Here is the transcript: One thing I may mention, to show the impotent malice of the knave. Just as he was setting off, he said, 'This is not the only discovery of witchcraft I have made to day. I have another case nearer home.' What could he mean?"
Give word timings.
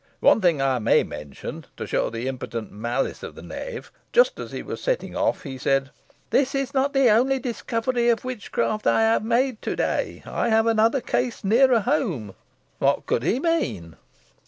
One 0.19 0.41
thing 0.41 0.59
I 0.63 0.79
may 0.79 1.03
mention, 1.03 1.67
to 1.77 1.85
show 1.85 2.09
the 2.09 2.27
impotent 2.27 2.71
malice 2.71 3.21
of 3.21 3.35
the 3.35 3.43
knave. 3.43 3.91
Just 4.11 4.39
as 4.39 4.51
he 4.51 4.63
was 4.63 4.81
setting 4.81 5.15
off, 5.15 5.43
he 5.43 5.59
said, 5.59 5.91
'This 6.31 6.55
is 6.55 6.73
not 6.73 6.93
the 6.93 7.11
only 7.11 7.37
discovery 7.37 8.09
of 8.09 8.25
witchcraft 8.25 8.87
I 8.87 9.01
have 9.01 9.23
made 9.23 9.61
to 9.61 9.75
day. 9.75 10.23
I 10.25 10.49
have 10.49 10.65
another 10.65 11.01
case 11.01 11.43
nearer 11.43 11.81
home.' 11.81 12.33
What 12.79 13.05
could 13.05 13.21
he 13.21 13.39
mean?" 13.39 13.95